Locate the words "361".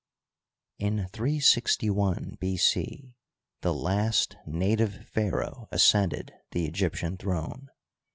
1.09-2.37